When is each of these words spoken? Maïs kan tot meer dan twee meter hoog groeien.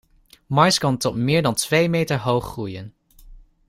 Maïs 0.55 0.77
kan 0.77 0.97
tot 0.97 1.15
meer 1.15 1.41
dan 1.41 1.53
twee 1.55 1.89
meter 1.89 2.19
hoog 2.19 2.45
groeien. 2.45 2.93